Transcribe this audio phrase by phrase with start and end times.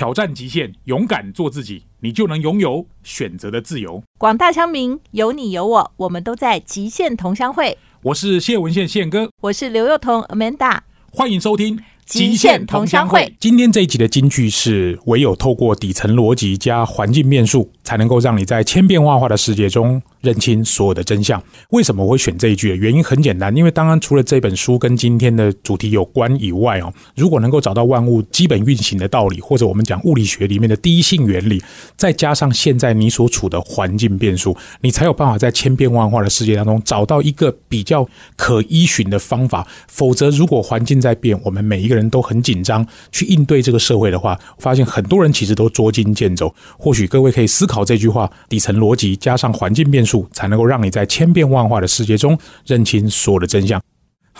[0.00, 4.02] 挑战极限，勇敢做自己，你就能拥有选择的自由。
[4.16, 7.76] 广大乡民，有你有我，我们都在极限同乡会。
[8.04, 10.78] 我是谢文宪宪哥，我是刘幼彤 Amanda，
[11.12, 11.78] 欢迎收听。
[12.06, 21.42] 极限同乡会，今天这一集的金句是：唯有透过底层逻辑加环境变数，才能够让你在千变万化的世界中认清所有的真相。
[21.70, 22.68] 为什么我会选这一句？
[22.76, 31.60] 原因很简单，因为当然除了这本书跟今天的主题有关以外哦，如果能够找到万物基本运行的道理，或者我们讲物理学里面的第一性原理，
[31.96, 39.66] 再加上现在你所处的环境变数，你才有办法在千变万化的世界当中找到一个比较可依循的方法。
[39.88, 42.10] 否则，如果环境在变，我们每一个人。
[42.10, 46.52] 都很紧张去应对这个社会的话，发现很多人其实都捉襟见肘。
[46.76, 53.80] 或许各位可以思考这句话：底层逻辑加上环境变数，才能够让你在千变万化的世界中认清所有的真相。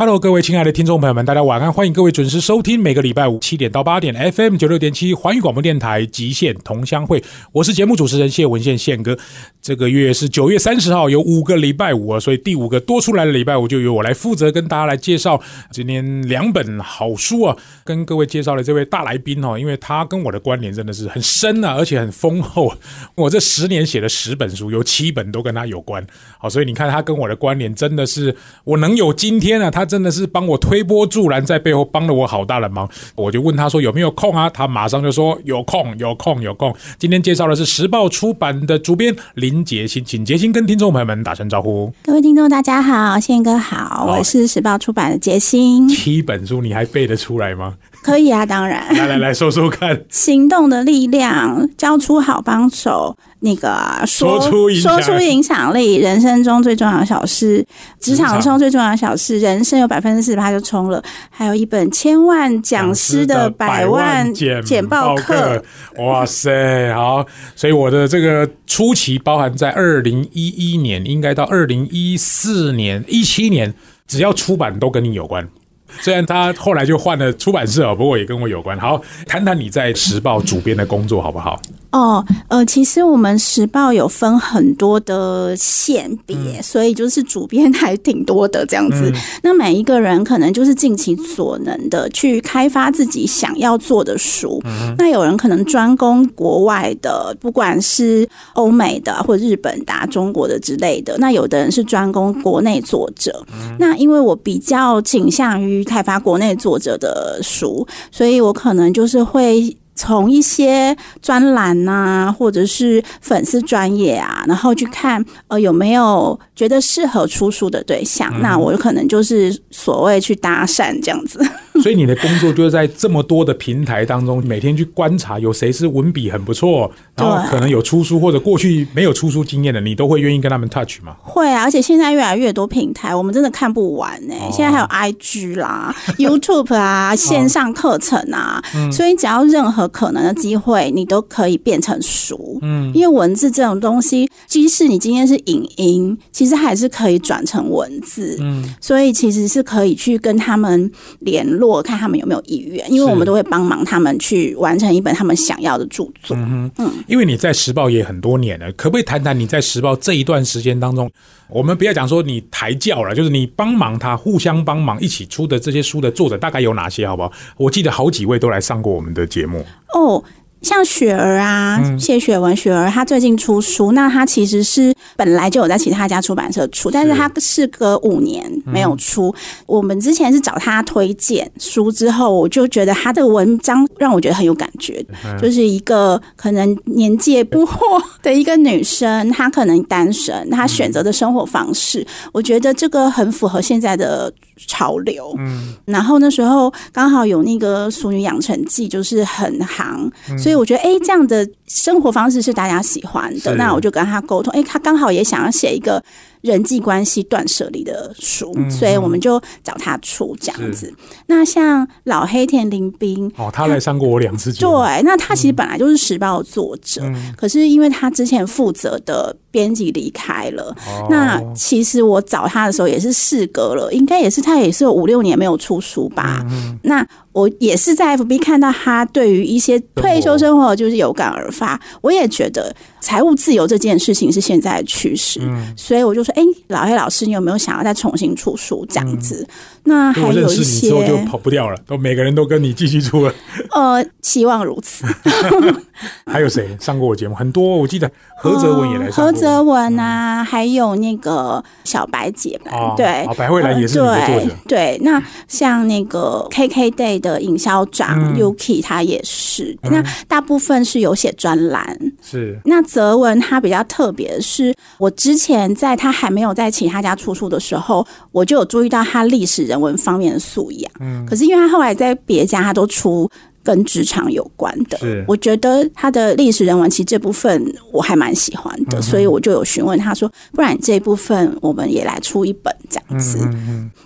[0.01, 1.71] Hello，各位亲爱的听众朋友们，大家晚安！
[1.71, 7.23] 欢迎各位准时收听每个礼拜五七点到八点 FM 九六点七环宇广播电台极限同乡会，
[7.53, 9.19] 我是节目主持人谢文宪宪哥。
[9.61, 15.39] 这个月是九月三十号，有五个礼拜五啊，所以第五个多出来的礼拜五就由我来负责跟大家来介绍
[15.71, 22.73] 今天两本好书啊，跟各位介绍的这位大来宾哦，因为他跟我的关联真的是很深啊，而且很丰厚。
[23.15, 26.02] 我这十年写了十本书，有七本都跟他有关，
[26.39, 29.90] 好，所以你看他跟我的关联真的是我能有今天啊，他。
[29.91, 32.88] 真的是帮我推波助澜，在背后帮了我好大的忙。
[33.16, 34.49] 我就问他说有没有空啊？
[34.49, 36.73] 他马上就说有空，有空，有空。
[36.96, 41.93] 今天介绍的是时报出版的主编林杰新，请杰新跟听众朋友们打声招呼。
[42.05, 45.88] 各位听众，大家好，宪哥好，我是时报出版的杰新。
[45.88, 47.74] 七本书你还背得出来吗？
[48.02, 48.95] 可以啊，当然。
[48.95, 50.04] 来来来说说看。
[50.09, 53.16] 行动的力量，交出好帮手。
[53.43, 53.74] 那个
[54.06, 57.65] 说出说出影响力，人生中最重要的小事，
[57.98, 61.02] 职场中最重要的小事，人生有百分之四十八就冲了。
[61.30, 65.62] 还有一本千万讲师的百万简报课，
[65.97, 67.25] 哇塞，好！
[67.56, 73.72] 所以我的这个初期包含在二零一一年，应该到二零一四年、一七年，
[74.06, 75.49] 只要出版都跟你有关。
[76.01, 78.78] 虽然他后来就换了出版社，不过也跟我有关。
[78.78, 81.61] 好，谈谈你在时报主编的工作好不好？
[81.91, 89.12] 哦，呃，其实我们时报有分很多的线别，所以就是主编还挺多的这样子。
[89.43, 94.62] 那每一个人可能就是尽其所能的去开发自己想要做的书。
[94.97, 101.17] 那有人可能专攻国外的，不管是欧美的或日本的、中国的之类的。
[101.19, 103.45] 那有的人是专攻国内作者。
[103.81, 109.77] 那因为我比较倾向于开发国内作者的书，所以我可能就是会。
[109.95, 121.41] 从一些专栏呐，或者是粉丝专业啊，然后去看呃有没有觉得适合出书的对象，那我可能就是所谓去搭讪这样子。
[121.83, 131.17] 所以你的工作就是在这么多的平台当中，每天去观察有谁是文笔很不错，然后可能有出书或者过去没有出书经验的，你都会愿意跟他们 touch 吗？
[131.22, 134.34] 会啊，而且现在越来越多平台，我们真的看不完呢。
[134.53, 138.62] 现在还有 IG 啦、 YouTube 啊、线上课程啊，
[138.93, 142.59] 所以只要任何可能的机会，你都可以变成熟。
[142.63, 148.37] 嗯，因为文字这种东西，即使你今天是影音，其实还是可以转成文字。
[148.41, 150.91] 嗯，所以其实是可以去跟他们
[151.21, 151.81] 联络。
[151.83, 156.37] 看他们有没有意愿，因为我们都会帮忙他们去完成一本他们想要的著作。
[156.37, 161.11] 嗯嗯，因为你在时报也很多年了，可不可以谈谈你在时报这一段时间当中，
[161.49, 167.07] 我们不要讲说你抬轿了，就是你帮忙他互相帮忙一起出的这些书的作者大概有哪些？
[167.07, 167.33] 好不好？
[167.57, 169.65] 我记得好几位都来上过我们的节目
[169.95, 170.25] 哦。
[170.62, 179.34] 像雪儿啊，谢雪文，雪儿她最近出书，那她其实是本来就有在其他家出版社出，但是她事隔五年没有出。
[179.66, 185.04] 我们之前是找她推荐书之后，我就觉得她的文章让我觉得很有感觉，
[185.41, 187.78] 就是一个可能年纪不惑
[188.22, 194.31] 的一个女生，她可能单身，她选择的生活方式，我觉得这个很符合现在的
[194.66, 195.34] 潮流。
[195.38, 200.50] 嗯，然后那时候刚好有那个《淑女养成记》，就是很行，所以。
[200.50, 203.54] 所以我觉得，哎，这样的生活方式是大家喜欢的。
[203.54, 206.03] 那我就跟他沟通，哎，他刚好也想要写一个。
[206.41, 210.92] 人际关系断舍离的书，所以我们就找他出这样子。
[211.27, 214.72] 那像老黑田林斌哦，他来上过我两次节目。
[214.72, 217.03] 对，那他其实本来就是时报作者，
[217.37, 220.75] 可是因为他之前负责的编辑离开了，
[221.10, 226.45] 那其实我找他的时候也是事隔了，应该也是他也是有五六年没有出书吧。
[226.83, 232.75] 那我也是在 FB 看到他对于一些退休生活就是有感而发，我也觉得。
[233.01, 239.47] 财务自由这件事情是现在的趋势，嗯所以我就说，哎、老黑老师，你有没有想要再重新出书这样子？
[239.85, 243.35] 那还有一些之后就跑不掉了，都每个人都跟你继续出了。
[243.73, 245.07] 呃，希望如此。
[246.27, 247.35] 还有谁上过我节目？
[247.35, 249.25] 很多，我记得何泽文也来上过。
[249.25, 259.76] 何泽文啊，还有那个小白姐吧，哦对哦，白慧兰也是你的作者对对，那像那个 KKday 的营销长、嗯 Yuki，他也是。
[259.82, 261.99] 那大部分是有写专栏。
[262.23, 270.92] 是那泽文他比较特别的是，我之前在他还没有在其他家出书的时候，我就有注意到他历史人文方面的素养。
[271.00, 273.31] 嗯，可是因为他后来在别家，他都出。
[273.62, 283.38] 跟职场有关的是，我觉得他的历史人文其实这部分我还蛮喜欢的，所以我就有询问他说，不然这一部分我们也来出一本这样子。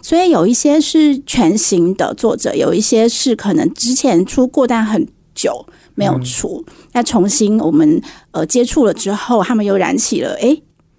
[0.03, 5.65] 所以有一些是全新的作者，有一些是可能之前出过但很久
[5.95, 8.01] 没有出，那、重新我们
[8.33, 10.57] 呃接触了之后，他们又燃起了哎。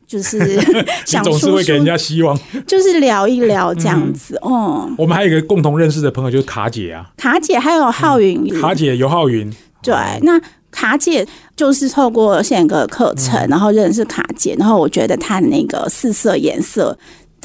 [0.07, 2.39] 就是 你想总是会给人家希望。
[2.67, 4.37] 就是聊一聊这样子。
[4.43, 9.51] 哦、我们还有一个共同认识的朋友，就是卡姐啊，卡姐还有浩云，卡姐尤浩云。
[9.81, 10.39] 对，那
[10.69, 16.95] 卡姐就是透过宪哥课程，然后认识卡姐，然后我觉得她的那个四色颜色。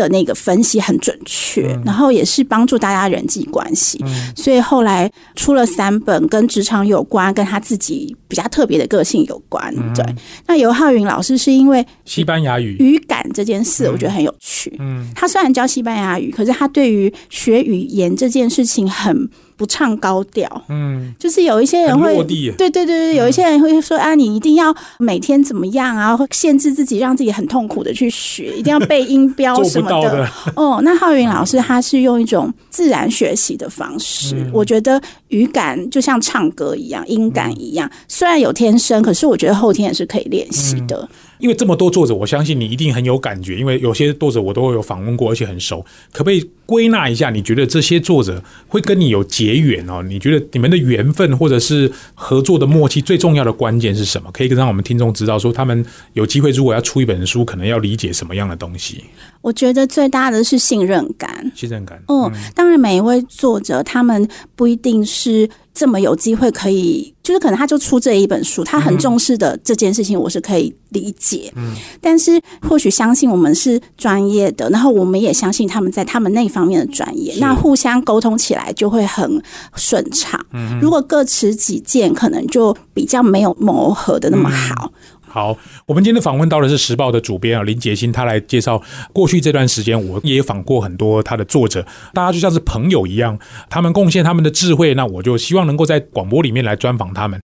[0.01, 4.03] 的那个分析很准确，然后也是帮助大家人际关系，
[4.35, 9.73] 所以后来出了三本跟职场有关，跟他自己比较特别的个性有关。
[9.95, 10.05] 对，
[10.47, 14.75] 那尤浩云老师是因为西班牙语，语感这件事，我觉得很有趣。
[14.79, 19.29] 嗯，他虽然教西班牙语，可是他对于学语言这件事情很
[19.61, 20.49] 不唱高调。
[20.71, 30.27] 嗯，就是有一些人会对对对对，有一些人会说啊，你一定要每天怎么样啊，会限制自己，让自己很痛苦的去学， 一定要背音标什么的。
[30.57, 34.99] 哦，那浩云老师他是用一种自然学习的方式，嗯我觉得
[35.29, 41.07] 语感就像唱歌一样，音感一样，虽然有天生，可是我觉得后天也是可以练习的。
[41.41, 45.85] 因为这么多作者，我相信你一定很有感觉，因为有些作者我都有访问过，而且很熟。
[46.13, 47.31] 可不可以归纳一下？
[47.31, 50.03] 你觉得这些作者会跟你有结缘哦？
[50.03, 54.31] 你觉得你们的缘分或者是合作的默契，最重要的关键是什么？
[54.33, 59.05] 可以让我们听众知道，说他们有机会如果要出一本书，可能要理解什么样的东西？
[59.43, 61.51] 我觉得最大的是信任感。
[61.55, 62.01] 信任感。
[62.09, 71.51] 嗯，当然，每一位作者他们不一定是这么有机会可以，就是可能他就出这一本书，他很重视的这件事情，我是可以理解。
[71.57, 79.43] 嗯，但是或许相信我们是专业的，然后我们也相信他们在他们那方面的专业，那互相沟通起来就会很
[79.75, 80.39] 顺畅。
[80.53, 84.93] 嗯，如果各持己见，可能就比较没有磨合的那么好。
[85.33, 85.57] 好，
[85.87, 88.83] 我们今天访问到的是时报的主编啊林杰新，他来介绍
[89.13, 93.39] 过去这段时间，我也访过很多他的作者，大家就像是朋友一样，
[93.69, 97.41] 他们贡献他们的智慧，那我就希望能够在广播里面来专访他们。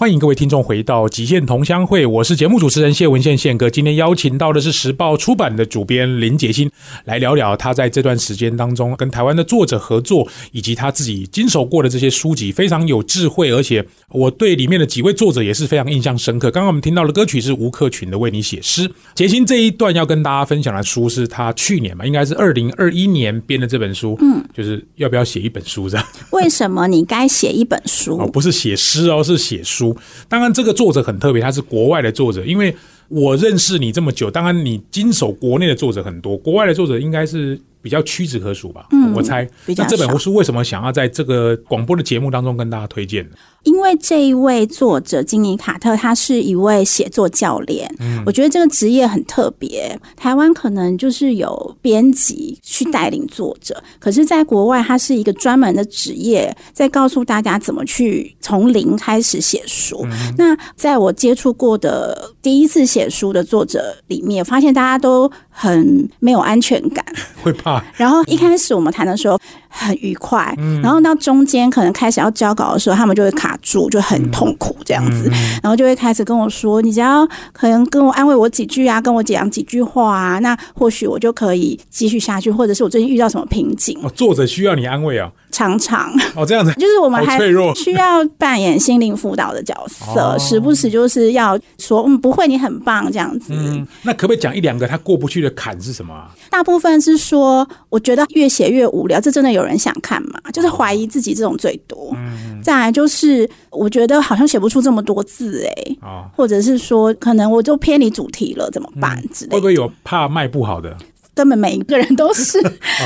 [0.00, 3.68] 欢迎各位听众回到《极限同乡会》，我是节目主持人谢文宪宪哥。
[3.68, 6.70] 今天邀请到的是时报出版的主编林杰新，
[7.04, 16.50] 来聊聊他在这段时间当中跟台湾的作者合作，以及他自己经手过的这些书籍，非常有智慧，而且我对里面的几位作者也是非常印象深刻。
[16.50, 18.88] 刚刚我们听到的歌曲是吴克群的《为你写诗》。
[19.14, 26.06] 杰新这一段要跟大家分享的书是他去年嘛，应该是二零二一年编的这本书，嗯，就是要不要写一本书这样。
[26.32, 28.16] 为什么你该写一本书？
[28.16, 29.89] 哦，不是写诗哦，是写书。
[30.28, 32.44] 当然，这个作者很特别，他是国外的作者。
[32.44, 32.74] 因为
[33.08, 38.86] 我认识你这么久，当然你经手国内的作者很多，国外的作者应该是比较屈指可数吧？
[38.92, 39.48] 嗯，我猜。
[39.76, 43.36] 那这本少书为什么想要在这个广播的节目当中跟大家推荐呢？
[43.64, 47.92] 因为这一位作者金尼卡特，他是一位写作教练。
[48.00, 49.98] 嗯，我觉得这个职业很特别。
[50.16, 60.06] 台湾可能就是有编辑去带领作者，可是在国外，他是一个专门的职业，在告诉大家怎么去从零开始写书。
[60.38, 67.04] 那在我接触过的第一次写书的作者里面，发现大家都很没有安全感。
[67.42, 69.38] 会怕然后一开始我们谈的时候
[69.72, 75.30] 很愉快，然后到中间可能开始要交稿的时候，他们就会卡住，就很痛苦这样子，
[75.62, 85.30] 然后就会开始跟我说：“你只要可能跟我安慰我几句啊，跟我讲几句话啊，那或许我就可以继续下去，或者是我最近遇到什么瓶颈，哦，作者需要你安慰啊！
[85.60, 87.38] 常常 哦，这样子就是我们还
[87.76, 93.52] 需要扮演心灵辅导的角色，哦时不时就是要说嗯不会，你很棒这样子。
[93.52, 96.30] 嗯，那可不可以讲一两个他过不去的坎是什么啊？
[96.50, 100.40] 大部分是说，我觉得越写越无聊，这真的有人想看吗？
[100.50, 102.16] 就是怀疑自己这种最多。
[102.62, 109.56] 再来就是，我觉得好像写不出这么多字诶、哦，或者是说，可能我就偏离主题了，怎么办之类的。
[109.56, 110.96] 会不会有怕卖不好的
[111.40, 112.58] 根本每一个人都是，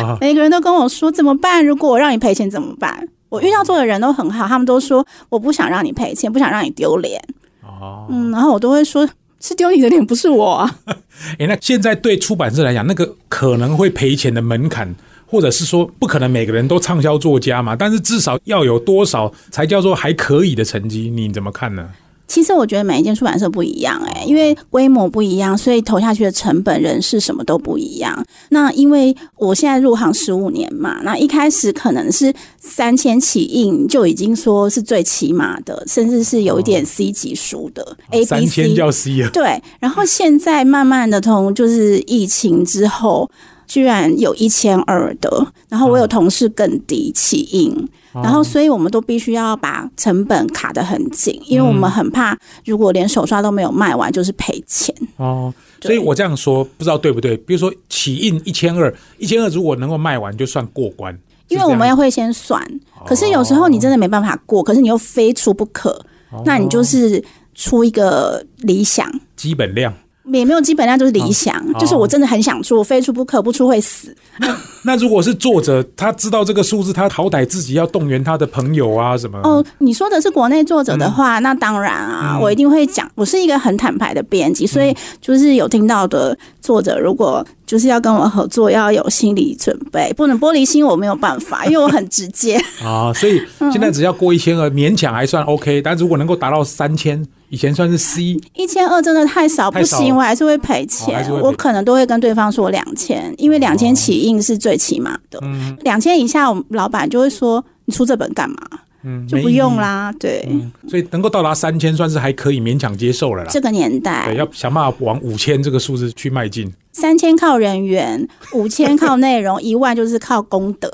[0.02, 0.18] 啊？
[0.20, 1.64] 每个人都跟我说怎么办？
[1.64, 3.08] 如果我让你赔钱怎么办？
[3.28, 7.22] 我遇到做的人都很好，他们都说我不想让你赔钱，不想让你丢脸。
[7.62, 9.08] 哦，嗯，然后我都会说。
[9.40, 10.76] 是丢你的脸，不是我啊。
[11.38, 14.94] 哎，那现在对出版社来讲，那个可能会赔钱的门槛，
[15.26, 17.76] 或者是说不可能每个人都畅销作家嘛？
[17.76, 21.10] 但是至少要有多少才叫做还可以的成绩？
[21.10, 21.86] 你怎么看呢？
[22.34, 28.26] 其实我觉得每一间出版社不一样，哎，因为规模不一样，所以投下去的成本、人事什么都不一样。
[28.48, 38.26] 那因为我现在入行十五年嘛，那一开始可能是三千起印就已经说是最起码的，甚至是有一点 C 级书的 A、B、C。
[38.26, 39.30] 三千叫 C 啊？
[39.32, 39.62] 对。
[39.78, 43.30] 然后现在慢慢的从就是疫情之后，
[43.68, 47.88] 居然有一千二的，然后我有同事更低起印。
[48.14, 54.94] 然后，所以我们都必须要把成本卡得很紧，因为我们很怕，如果连手刷都没有卖完，就是赔钱。
[55.16, 57.36] 哦，所以我这样说不知道对不对？
[57.38, 61.18] 比如说起印一千二，一千二如果能够卖完，就算过关。
[61.48, 62.62] 因为我们要会先算，
[63.04, 66.04] 可是有时候你真的没办法过，可是你又非出不可，
[66.44, 67.22] 那你就是
[67.54, 69.92] 出一个理想基本量。
[70.32, 74.14] 也没有基本量，就是理想，就是我真的很想出，非出不可，不出会死。
[74.38, 79.38] 那那如果是作者，他知道这个数字，他好歹自己要动员他的朋友啊什么。
[79.44, 83.10] 哦，你说的是国内作者的话，那当然啊，我一定会讲。
[83.14, 93.12] 我是一个很坦白的编辑，所以就是有听到的作者，如果就是要跟我合作，要有心理准备，不能玻璃心，我没有办法， 因为我很直接啊。
[93.12, 93.42] 所以
[93.72, 97.24] 现在只要过一千二，勉强还算 OK，但如果能够达到三千。
[97.50, 101.24] 以前算是 C，一千二真的太少，不行，我还是会赔钱。
[101.30, 105.38] 我可能都会跟对方说两千，因为两千起印是最起码的。
[105.82, 108.56] 两千以下，我们老板就会说你出这本干嘛？
[109.04, 110.12] 嗯，就不用啦。
[110.18, 110.48] 对，
[110.88, 113.50] 所以能够到达三千，算是还可以勉强接受了啦。
[113.52, 116.72] 这个年代，对，要想办法往五千这个数字去迈进。
[116.92, 120.90] 三千靠人员， 五千靠内容，一万就是靠功德。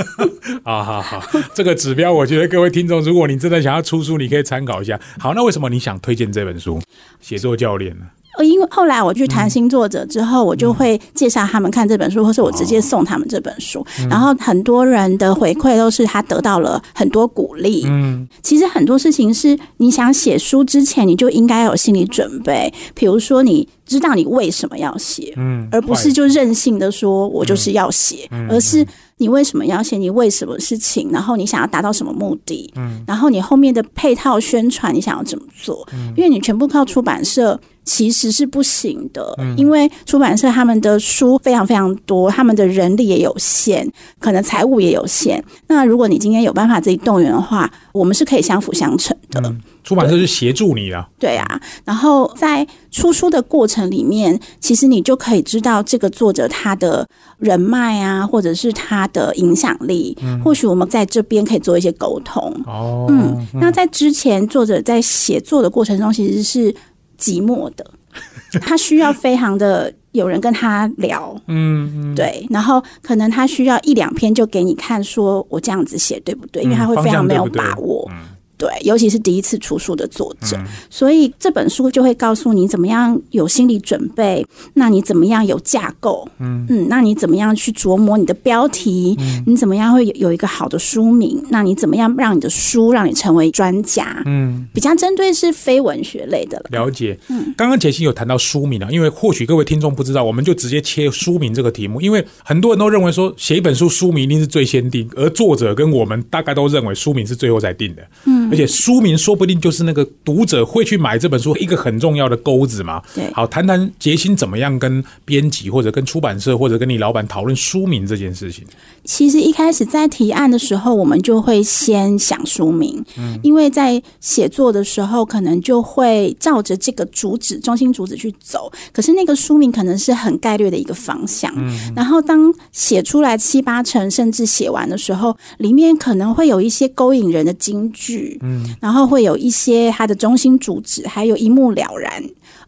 [0.64, 1.22] 好好好，
[1.54, 4.98] 这个指标，我觉得各位听众，如果你真的想要出书，你可以参考一下。
[5.18, 6.78] 好，那为什么你想推荐这本书
[7.20, 8.06] 《写作教练》呢？
[8.36, 13.84] 呃，因为后来我去谈新作者之后，我就会介绍他们看这本书，或是我直接送他们这本书。
[14.10, 17.84] 然后很多人的回馈都是他得到了很多鼓励。
[17.86, 22.72] 嗯，其实很多事情是你想写书之前，你就应该有心理准备。
[22.94, 28.86] 比如说，你知道你为什么要写，嗯，而不是就任性的说我就是要写，而是。
[29.18, 29.96] 你为什么要写？
[29.96, 31.10] 你为什么事情？
[31.10, 32.70] 然后你想要达到什么目的？
[32.76, 35.88] 嗯，然后你后面的配套宣传你想要怎么做？
[35.94, 45.42] 嗯，因为你全部靠出版社其实是不行的，因为出版社他们的书非常非常多，他们的人力也有限，可能财务也有限。
[45.66, 49.54] 那如果你今天有办法自己动员的话，我们是可以相辅相成的。
[49.84, 51.60] 出版社是协助你啊，对啊。
[51.84, 57.06] 然后在出书的过程里面，其实你就可以知道这个作者他的
[57.38, 60.16] 人脉啊，或者是他的影响力。
[60.20, 62.42] 嗯，或许我们在这边可以做一些沟通。
[62.66, 66.74] 哦，嗯，那在之前作者在写作的过程中，其实是
[67.16, 67.88] 寂寞的，
[68.60, 71.32] 他需要非常的有人跟他聊。
[71.46, 72.44] 嗯嗯，对。
[72.50, 76.64] 然后可能他需要一两篇就给你看，说我这样子写对不对？
[76.64, 78.10] 因为他会非常没有把握。
[78.58, 80.58] 对，尤其是第一次出书的作者，
[80.90, 86.66] 所以这本书就会告诉你怎么样有心理准备，那你怎么样有架构，嗯。
[86.68, 97.18] 嗯，那你怎么样去琢磨你的标题，你怎么样会有有一个好的书名，那你怎么样让你的书让你成为专家，嗯，比较针对是非文学类的了解。
[97.28, 108.45] 嗯，刚刚杰西有谈到书名啊，因为或许各位听众不知道，我们就直接切书名这个题目，因为很多人都认为说写一本书书名一定是最先定，而作者跟我们大概都认为书名是最后才定的，嗯。
[108.50, 113.02] 而且书名说不定就是那个读者会去买这本书一个很重要的钩子嘛。
[113.14, 118.64] 对，好，谈谈杰心怎么样跟编辑或者跟出版社或者跟你老板讨论书名这件事情。
[119.04, 131.52] 其实一开始在提案的时候，我们就会先想书名，嗯，因为在写作的时候可能就会照着这个主旨、中心主旨去走，可是那个书名可能是很概略的一个方向。
[131.56, 138.35] 嗯，然后当写出来七八成，甚至写完的时候，里面可能会有一些勾引人的金句。
[138.42, 142.22] 嗯，然后会有一些它的中心主旨，还有一目了然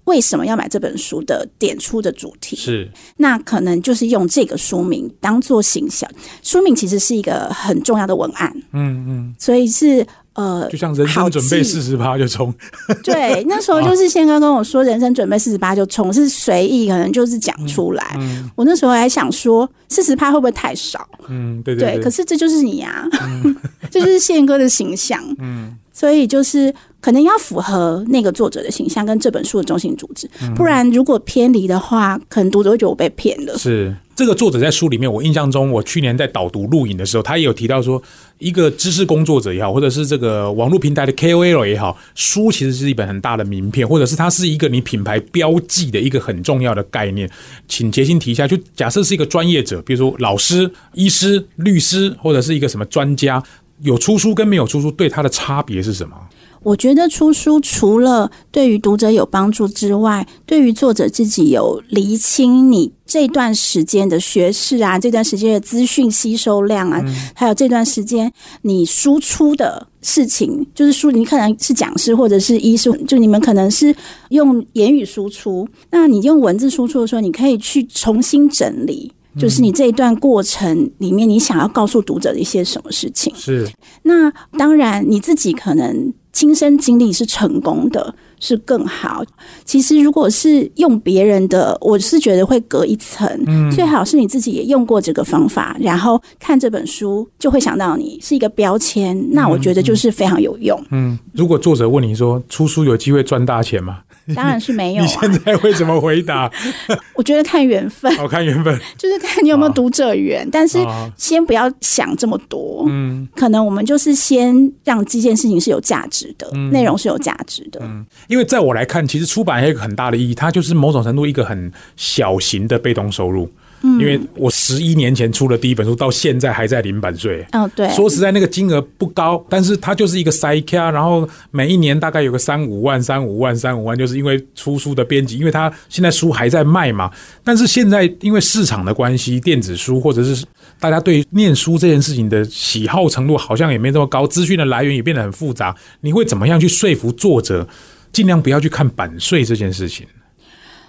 [0.05, 6.11] 为什么要买这本书的点出的主题是，那可能就是用这个书名当做形象。
[6.43, 10.07] 书名其实是一个很重要的文案，嗯嗯，所以是
[10.39, 12.55] 呃，就像人生准备四十趴就冲，
[13.03, 18.17] 对，那时候就是宪哥跟我说人生准备四十趴就冲是随意，可能就是讲出来。
[18.55, 21.09] 我那时候还想说四十趴会不会太少？
[21.29, 23.05] 嗯，对对，可是这就是你呀。
[23.91, 33.57] 这就是宪哥的形象，嗯，所以就是可能要符合那个作者的形象跟这本书的中心主旨，不然如果偏离的话，可能读者会觉得我被骗了。
[33.57, 38.03] 是，这个作者在书里面，我印象中，我去年在导读录影的时候，他也有提到说，
[38.39, 47.31] 一个知识工作者也好，或者是这个网络平台的 KOL 也好，书其实是一本很大的名片，或者是它是一个你品牌标记的一个很重要的概念。
[47.69, 53.41] 请杰心提一下，就假设是一个专业者，比如说老师、医师、律师，或者是一个什么专家，
[53.83, 56.17] 有出书跟没有出书，对他的差别是什么？
[56.63, 67.03] 我觉得出书除了对于读者有帮助之外，对于作者自己有厘清你这段时间的学识啊，这段时间的资讯吸收量啊，
[67.35, 68.31] 还有这段时间
[68.63, 73.95] 你输出的事情，就是书你可能是讲师或者是医师，就你们可能是
[74.31, 79.13] 用言语输出，那你用文字输出的时候，你可以去重新整理。
[79.39, 83.33] 就是你这一段过程里面，你想要告诉读者的一些什么事情？
[83.37, 83.69] 是。
[84.03, 88.15] 那当然，你自己可能亲身经历是成功的。
[88.41, 89.25] 是更好。
[89.65, 93.29] 其实，如果是用别人的，我是觉得会隔一层。
[93.49, 99.21] 嗯，最好是你自己也用过这个方法，然后看这本书就会想到你是一个标签。
[99.33, 100.81] 那我觉得就是非常有用。
[100.93, 103.99] 嗯，如果作者问你说出书有机会赚大钱吗？
[104.37, 105.03] 当然是没有。
[105.03, 106.51] 你现在会怎么回答？
[107.15, 108.15] 我觉得看缘分。
[108.17, 110.49] 好看缘分，就是看你有没有读者缘。
[110.51, 110.79] 但是
[111.17, 112.85] 先不要想这么多。
[112.89, 114.55] 嗯，可能我们就是先
[114.85, 117.81] 让这件事情是有价值的，内容是有价值的。
[117.83, 118.05] 嗯。
[118.29, 123.51] 因为在我来看，其实出版还有一个很大的意义，它就是某种程度一个很小型的被动收入。
[123.83, 127.47] 因为我十一年前出的第一本书，到现在还在零版税。
[127.53, 127.89] 哦，对。
[127.91, 137.11] 说实在，那个金额不高，但是它就是一个塞卡，然后每一年大概有个三五万、三五万、三五万，就是因为出书的编辑，因为他现在书还在卖嘛。
[137.45, 140.45] 但是现在因为市场的关系，电子书或者是
[140.81, 145.75] 大家对念书这件事情的喜好程度好像也没这么高，资讯的来源也变得很复杂。
[146.01, 147.67] 你会怎么样去说服作者？
[148.11, 150.07] 尽量不要去看版税这件事情。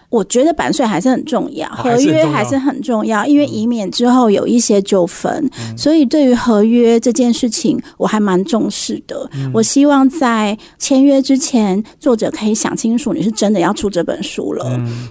[0.09, 5.49] 我觉得版税还是很重要，合约还是很重要，因为以免之后有一些纠纷。
[5.77, 9.29] 所以对于合约这件事情，我还蛮重视的。
[9.53, 14.65] 我希望在签约之前，作者可以想清楚你是真的要出这本书了，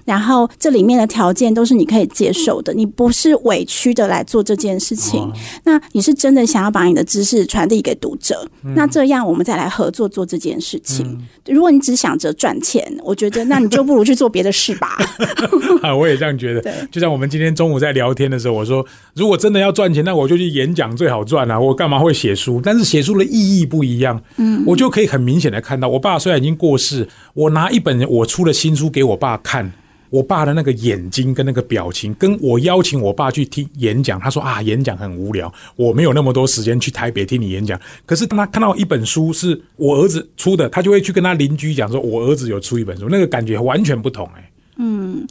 [0.05, 5.31] 然后这里面的条件都是你可以接受的，你不是委屈的来做这件事情。
[5.62, 11.17] 那你是真的想要把你的知识传递给读者，那这样我们再来合作做这件事情。
[11.47, 14.88] 如果你只想着赚钱，我觉得那你就不如去做别的事吧。
[15.83, 16.62] 啊，我也这样觉得。
[16.90, 21.59] 就像我们今天中午在聊天的时候，我说，如果真的要赚钱，那我就去演讲最好赚啊！
[21.59, 22.61] 我干嘛会写书？
[22.62, 24.20] 但是写书的意义不一样。
[24.37, 29.72] 嗯，我就可以很明显的看到，我爸虽然已经过世，我拿一本我出的新书给我爸看。
[30.11, 37.79] 我爸的那个眼睛跟那个表情，跟我邀请我爸去听演讲，他说啊，演讲很无聊，我没有那么多时间去台北听你演讲。
[38.07, 44.51] 可是当他看到一本书是我儿子出的，他就会去跟他邻居讲说，我儿子有出一本书，那个感觉完全不同哎。
[44.79, 45.27] 嗯，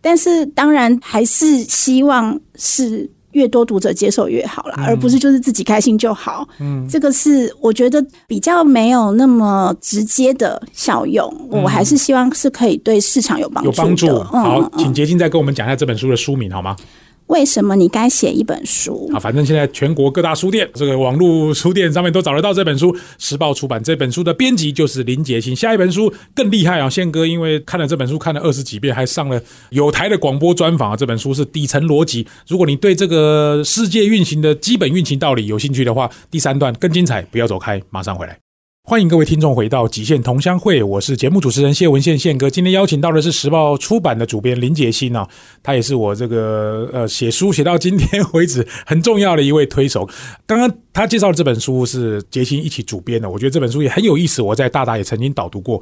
[0.00, 3.10] 但是当然还是希望是。
[3.32, 6.44] 越多读者接受越好啦，而不是就是自己开心就好。
[6.58, 11.32] 嗯，这个是我觉得比较没有那么直接的效用。
[11.48, 13.70] 我还是希望是可以对市场有帮助。
[13.70, 14.18] 有帮助。
[14.24, 16.74] 好，请杰金再跟我们讲一下这本书的书名好吗？
[17.30, 19.18] 为什么你该写一本书啊？
[19.20, 22.94] 反正现在全国各大书店、这个网络书店上面都找得到这本书。
[23.18, 25.54] 时报出版这本书的编辑就是林杰清。
[25.54, 26.90] 下一本书更厉害啊！
[26.90, 29.40] 宪哥因为看了这本书看了二十几遍，还上了
[29.70, 30.96] 有台的广播专访啊。
[30.96, 32.26] 这本书是底层逻辑。
[32.48, 38.36] 如果你对这个世界运行的基本运行道理有兴趣的话，第三段更精彩，不要走开，马上回来。
[38.90, 42.50] 欢迎各位听众回到《极限同乡会》，我是节目主持人谢文宪宪哥。
[42.50, 45.28] 今天邀请到的是时报出版的主编林杰新啊，
[45.62, 50.10] 他也是我这个呃写书写到今天为止很重要的一位推手。
[50.44, 55.80] 刚刚他介绍的这本书是杰新一起主编的，我觉得这本书也很有意思，我在大大也曾经导读过。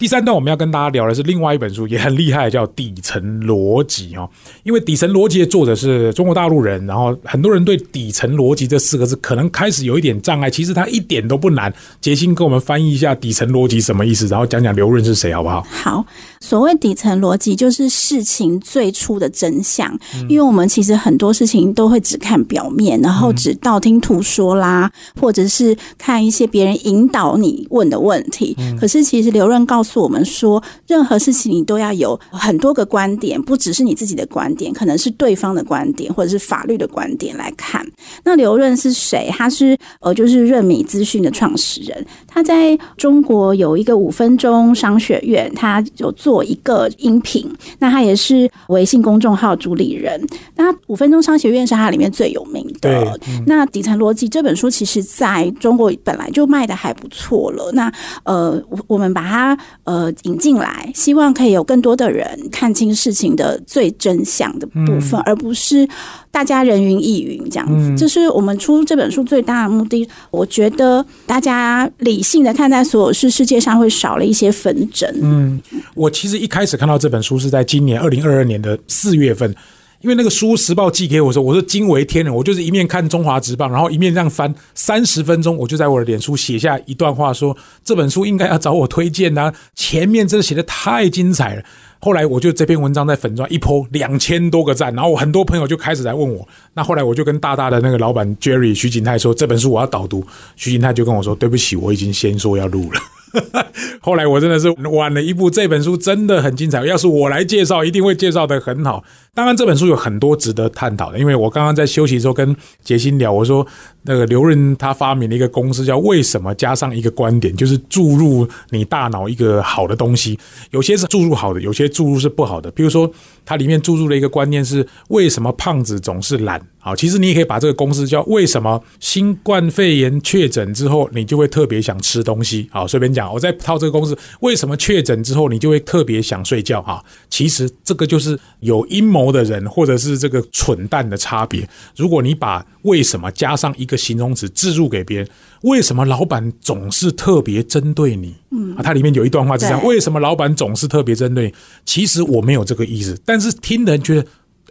[0.00, 4.26] 第三段我们要跟大家聊的是另外一本书，也很厉害，叫《底层逻辑》哦。
[4.62, 10.48] 因为《底层逻辑》的作者是中国大陆人，然后很多人对“底层逻辑”这四个字可能开始有一点障碍。
[10.48, 11.70] 其实它一点都不难。
[12.00, 15.66] 杰心跟我们翻译一下“底层逻辑”什么意思，然后讲讲刘润是谁，好不好？
[15.70, 16.06] 好，
[16.40, 19.98] 所谓底层逻辑就是事情最初的真相。
[20.28, 28.56] 因为我们其实很多事情都会只看表面，然后只道听途说啦，或者是看一些别人引导你问的问题。
[28.78, 37.86] 可是其实刘润告诉我们说，任何事情你都要有很多个观点，不只是你自己的观点，可能是对方的观点，或者是法律的观点来看。
[38.24, 39.28] 那刘润是谁？
[39.32, 42.06] 他是呃，就是润米资讯的创始人。
[42.26, 47.50] 他在中国有一个五分钟商学院，他有做一个音频。
[47.78, 50.20] 那他也是微信公众号主理人。
[50.56, 53.18] 那五分钟商学院是他里面最有名的。
[53.46, 57.70] 那底层逻辑这本书，其实在中国本来就卖的还不错了。
[57.72, 57.92] 那
[58.24, 59.58] 呃，我们把它。
[59.84, 65.88] 呃引进来，希望可以有更多的人看清事情的最真相的部分，而不是
[66.30, 67.94] 大家人云亦云这样子。
[67.96, 70.08] 这是我们出这本书最大的目的。
[70.30, 75.12] 我觉得大家理性的看待所有事，世界上会少了一些纷争。
[75.20, 75.60] 嗯，
[75.94, 79.54] 我其实一开始看到这本书是在今年二零二二年的四月份。
[80.02, 91.62] 因为那个书时报寄给我的时候，我说惊为天人，我就是一面看中华职棒，然后一面这样翻三十分钟，我就在我的脸书写下一段话，说这本书应该要找我推荐呐，前面真的写的太精彩了。
[92.02, 96.48] 后来我就这篇文章在粉砖一泼两千多个赞，然后我很多朋友就开始来问我。
[96.72, 100.24] 那后来我就跟大大的那个老板 Jerry 徐景泰说，这本书我要导读。
[100.56, 103.00] 徐景泰就跟我说，对不起，我已经先说要录了。
[104.00, 106.84] 后来我真的是晚了一步，这本书真的很精彩。
[106.84, 109.04] 要是我来介绍，一定会介绍的很好。
[109.32, 111.18] 当然，这本书有很多值得探讨的。
[111.18, 113.64] 因为我刚刚在休息的时候跟杰心聊，我说
[114.02, 120.38] 那个刘润他发明了一个公式，叫“为什么加上一个观点”，就是注入你大脑一个好的东西。
[120.70, 122.70] 有些是注入好的，有些注入是不好的。
[122.72, 123.10] 比如说，
[123.44, 126.60] 它里面注入了一个观念是：为什么胖子总是懒？
[126.80, 136.82] 好，其实你也可以把这个公式叫“为什么新冠肺炎确诊之后，你就会特别想吃东西？”好，随便讲，我再套这个公式：为什么确诊之后，你就会特别想睡觉？
[136.82, 139.30] 哈，其实这个就是有阴谋。
[139.30, 141.68] 的人，或者是这个蠢蛋的差别。
[141.94, 145.28] 如果你把为什么加上一个形容词置入给别人，
[145.60, 148.34] 为什么老板总是特别针对你？
[148.50, 151.52] 嗯，啊，它里面有一段话是这样：为什么老板总是特别针对？
[151.84, 154.26] 其实我没有这个意思，但是听的人觉得，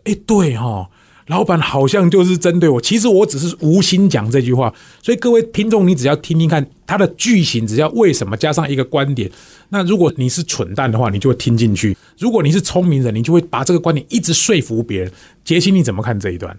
[0.05, 0.89] 哎，对哈。
[1.29, 9.29] 老板好像就是针对我，其实我只是无心讲这句话，所以各位听众，你只要听听看他的句型，只要为什么加上一个观点，
[9.69, 15.11] 那如果你是蠢蛋的话，你就会听进去；如果你是聪明人，你就会把这个观点一直说服别人。
[15.45, 16.57] 杰西，你怎么看这一段？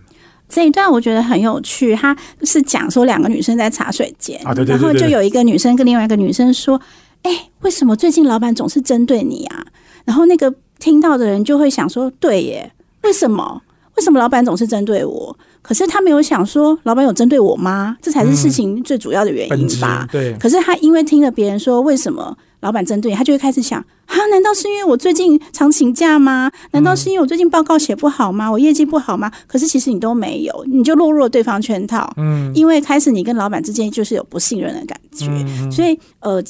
[0.48, 6.80] 这一段我觉得很有趣，他是讲说两个女生在茶水间啊，对对对，然后就有一个女生跟另外一个女生说
[7.22, 9.64] ：“哎，为什么最近老板总是针对你啊？”
[10.06, 13.62] 然后那个听到的人就会想说：“对耶，为什么？”
[14.00, 15.36] 为什么老板总是针对我？
[15.60, 17.98] 可是他没有想说，老板有针对我吗？
[18.00, 20.08] 这才是事情最主要的原因吧。
[20.10, 20.34] 对。
[20.40, 26.50] 可是他因为听了别人说，为什么老板针对他，就会开始想：啊，难道是因为我最近常请假吗？
[26.70, 28.50] 难道是因为我最近报告写不好吗？
[28.50, 29.30] 我业绩不好吗？
[29.46, 32.10] 可是其实你都没有，你就落入了对方圈套。
[32.16, 32.50] 嗯。
[32.54, 35.26] 因为开始你跟老板之间就是有不信任的感觉，
[35.70, 36.42] 所以呃。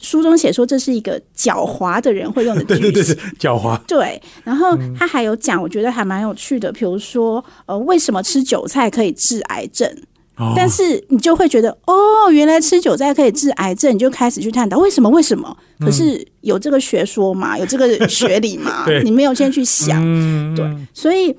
[0.00, 3.78] 书中写说这是一个狡猾的人会用的 句子，对对对，狡猾。
[3.86, 9.90] 对，然后他还有讲，我觉得还蛮有趣的，比如说，呃，为什么吃韭菜可以治癌症？
[10.54, 15.08] 但是你就会觉得，哦，原来吃韭菜可以治癌症，你就开始去探讨为什么？
[15.08, 15.56] 为什么？
[15.80, 17.58] 可是有这个学说嘛？
[17.58, 18.84] 有这个学理嘛？
[19.02, 20.02] 你没有先去想，
[20.54, 21.34] 对，所以。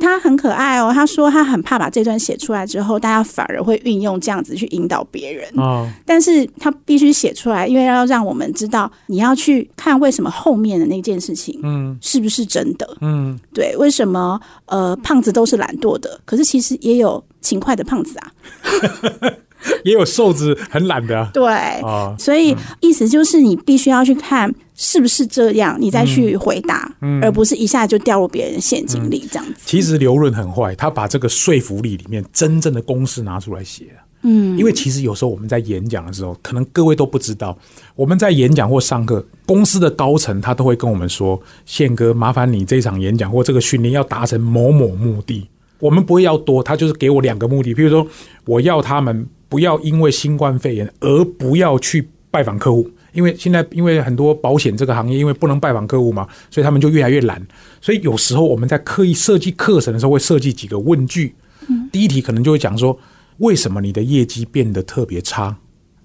[0.00, 5.46] 他很可爱哦，他说他很怕把这段写出来之后，大家反而会运用这样子去引导别人。
[5.56, 12.96] 哦，但是他必须写出来，因为要让我们知道你要去看为什么后面的那件事情，嗯，是不是真的？
[13.00, 18.32] 嗯，对，为什么呃胖子都是懒惰的，可是其实也有勤快的胖子啊。
[19.84, 21.44] 也有瘦子很懒的，对，
[22.18, 26.90] 所以意思就是你必须要去看是不是这样，你再去回答，
[27.22, 29.60] 而不是一下就掉入别人陷阱里这样子。
[29.64, 33.84] 其实刘润很坏，他把这个说服力里面真正的公式拿出来写
[34.22, 37.56] 嗯，因为其实有时候我们在演讲的时候，可能各位都不知道，
[37.96, 48.06] 我们在演讲或上课，公司的高层他都会跟我们说：“宪哥，麻烦你这场演讲或这个训练要达成某某目的，我们不会要多，他就是给我两个目的，比如说
[48.44, 57.44] 我要他们。”不要因为新冠肺炎而不要去拜访客户，因为现在因为很多保险这个行业因为不能拜访客户嘛，所以他们就越来越懒。
[57.80, 61.34] 所以有时候我们在刻意设计课程的时候，会设计几个问句。
[61.90, 62.96] 第一题可能就会讲说，
[63.38, 65.56] 为什么你的业绩变得特别差？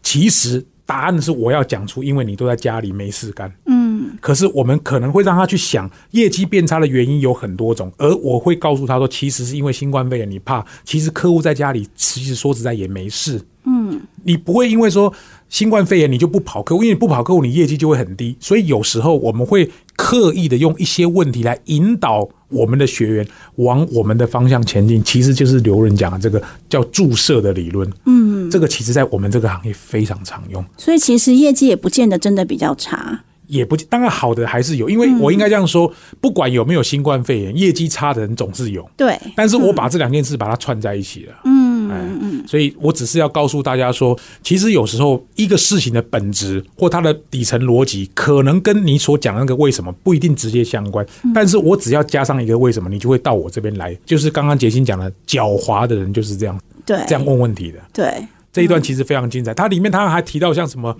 [0.02, 3.52] 其实答案是我要讲出，因为你都在家里没事干。
[3.68, 3.85] 嗯，
[4.22, 10.66] 可是我们可能会让他去想，业绩变差的原因有很多种，而我会告诉他说，其实是因为新冠肺炎，你怕。
[10.84, 13.42] 其实客户在家里，其实说实在也没事。
[13.68, 15.12] 嗯，你不会因为说
[15.50, 18.36] 新冠肺炎你就不跑客户，因为你不跑客户，你业绩就会很低。
[18.40, 27.92] 所以有时候我们会刻意的用一些问题来引导我们的学员往我们的方向前进，其实就是刘润讲的这个叫注射的理论。
[28.06, 30.64] 嗯，这个其实在我们这个行业非常常用。
[30.78, 38.88] 所以其实业绩也不见得真的比较差，也不当然好的还是有，因为我应该这样说，不管有没有新冠肺炎，业绩差的人总是有。
[38.98, 41.34] 对，但是我把这两件事把它串在一起了。
[41.46, 41.66] 嗯。
[41.88, 51.06] 嗯嗯，所以我只是要告诉大家说，其实有时候一个事情的本质或它的底层逻辑，可能跟你所讲那个为什么不一定直接相关。
[51.34, 53.96] 但是我只要加上一个为什么，你就会到我这边来。
[54.04, 57.80] 就是刚刚杰心讲的，狡猾的人就是这样，对，这样问问题的。
[57.94, 59.54] 对，这一段其实非常精彩。
[59.54, 60.96] 它里面他还提到像什么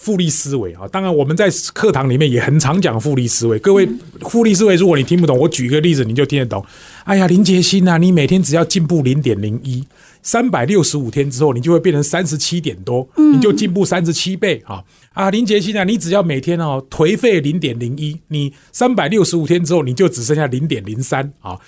[0.00, 0.88] 复利思维啊。
[0.90, 3.58] 当然，我们在课堂里面也很常讲复利思维。
[3.58, 3.86] 各位，
[4.22, 6.64] 复利思维，如果你听不懂，我举一个例子，你就听得懂。
[7.04, 9.84] 哎呀，林杰鑫啊，你每天只要进步零点零一，
[10.22, 14.82] 三百六十五天之后，你就会变成三十七点多，你就进步三十七倍啊！
[15.12, 21.58] 啊，林杰鑫啊，你只要每天哦颓废零点零一，你三百六十五天之后，你就只剩下零点零三啊！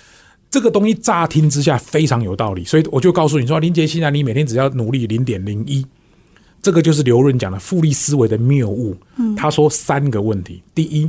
[0.49, 5.83] 这个东西乍听之下非常有道理，所以我就告诉你说，林杰鑫啊，你每天只要努力零点零一，
[6.63, 8.95] 这个就是刘润讲的复利思维的谬误。
[9.37, 11.07] 他说三个问题：第一，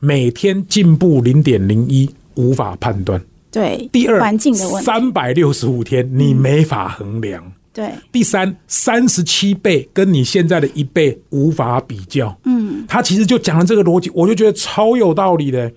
[0.00, 3.22] 每天进步零点零一无法判断。
[3.52, 7.52] 对，第二，环境的问题，三百六十五天你没法衡量。
[7.72, 12.34] 对，第三，三十七倍跟你现在的一倍无法比较。
[12.44, 15.70] 嗯，他其实就讲了这个逻辑，我就觉得超有道理的。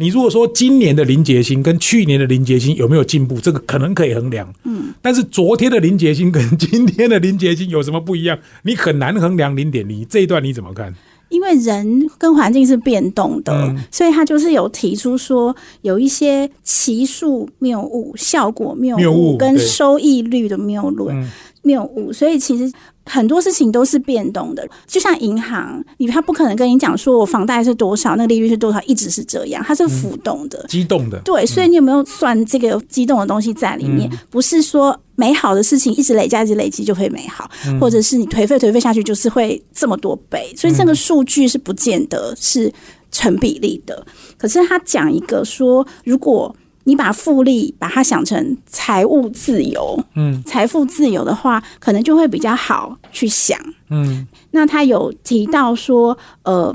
[0.00, 4.50] 你如果说今年的林杰星跟去年的林杰星有没有进步，这个可能可以衡量。
[4.64, 8.38] 嗯，但是昨天的林杰星跟今天的林杰星有什么不一样？
[8.62, 10.94] 你很难衡量零点零这一段，你怎么看？
[11.28, 22.72] 因为人跟环境是变动的，所以他就是有提出说有一些奇数谬误、效果谬误跟收益率的谬论谬误，所以其实。
[23.10, 31.20] 很多事情都是变动的，就像银行，你他不可能跟你讲说我房贷是多少，那个利率是多少，一直是这样，它是浮动的、机动的。
[31.24, 34.08] 对，所以你有没有算这个机动的东西在里面？
[34.30, 42.72] 不是说美好的事情一直累加、一直累积就会美好，或者是你颓废、颓废下去就是会这么多倍，所以这个数据是不见得是
[43.10, 44.06] 成比例的。
[44.38, 53.58] 可是他讲一个说，如果你把复利把它想成财务自由，嗯，财富自由的话，可能就会比较好去想，
[53.90, 54.26] 嗯。
[54.52, 56.74] 那他有提到说，呃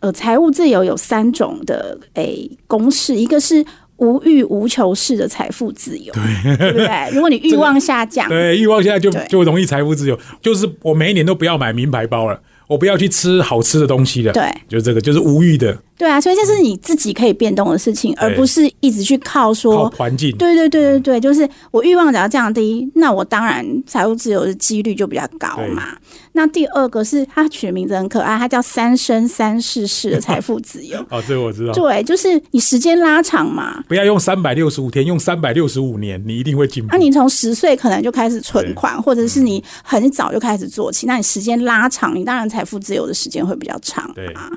[0.00, 3.64] 呃，财务自由有三种的诶公式，一个是
[3.96, 6.88] 无欲无求式的财富自由，对对不对？
[7.14, 12.40] 如果你欲望下降，对欲望下降就就容易财富自由，就是我每一年都不要买名牌包了。
[12.66, 15.76] 我不要去吃好吃的东西了，对，就这个，就是无欲的。
[15.98, 20.30] 对啊，所以这是你自己可以变动的事情，而不是一直去靠说环境。
[20.36, 25.96] 对对对对对，就是我欲望只要降低，那我当然财务自由的几率就比较高嘛。
[26.32, 30.98] 那第二个是他取的名字很可爱，他叫三生三世式的财富自由。
[31.08, 31.72] 哦，这个我知道。
[31.72, 36.90] 对，就是你时间拉长嘛，不要用三百六十五天，用三百六十五年，你一定会进步。
[36.92, 44.50] 那你从十岁可能就开始存款，或者是你很早就开始做起，那你时间拉长，你当然财富自由的时间会比较长啊。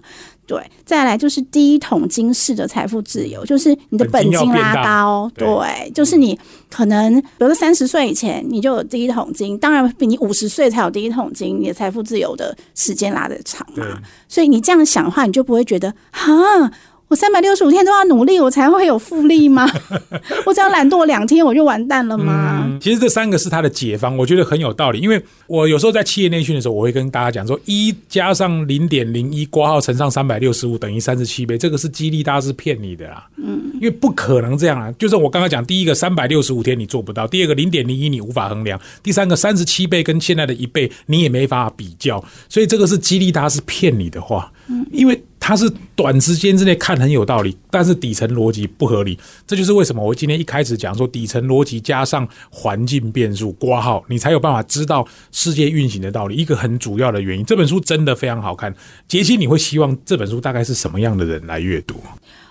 [0.47, 5.29] 对，再来就是第一桶金式的财富自由，就是你的本金拉高。
[5.35, 6.39] 对，就是你
[6.71, 13.85] 可能，比如说三十岁以前你就有第一桶金，当然比你五十岁才有第一桶金，你的财富自由的时间拉得长嘛。
[14.27, 16.71] 所以你这样想的话，你就不会觉得哈。
[17.09, 19.67] 我三百六十五天都要努力，我才会有复利吗？
[20.45, 22.77] 我只要懒惰两天，我就完蛋了吗？
[22.79, 24.99] 其实这三个是他的解方，我觉得很有道理。
[24.99, 33.27] 因为我有时候在企业内训的时候，我会跟大家讲说，一加上零点零一挂号乘上三百六十五等于三十七倍，这个是激励大家是骗你的啦。
[33.37, 34.91] 嗯，因为不可能这样啊。
[34.99, 44.51] 就是我刚刚讲，第一个三百六十五天你做不到，第二个零点零一你无法衡量，第三个三十七倍跟现在的一倍你也没法比较，所以这个是激励大家是骗你的话。
[44.67, 45.19] 嗯，因为。
[45.39, 49.17] 它是短时间之内看很有道理，但是底层逻辑不合理。
[49.47, 56.35] 这就是为什么我今天一开始讲说底层逻辑加上环境变数挂号，你才有办法知道世界运行的道理。
[56.35, 58.73] 一个很主要的原因，这本书真的非常好看。
[59.07, 61.95] 杰西，你会希望这本书大概是什么样的人来阅读？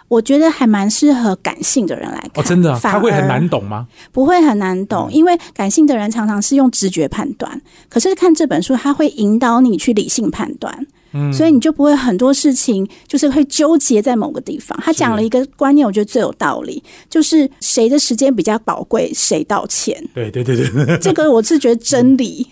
[0.09, 2.43] 我觉得还蛮适合感性的人来看。
[2.43, 3.87] 哦，真的，他会很难懂吗？
[4.11, 10.87] 不会很难懂，因为感性的人常常是用直觉判断，可是看这本书，他会引导你去理性判断。
[11.33, 14.79] 所以你就不会很多事情就是会纠结在某个地方。
[14.83, 20.03] 他讲了一个观念，我觉得最有道理，就是谁的时间比较宝贵，谁道歉。
[20.15, 22.47] 对对对对，这个我是觉得真理。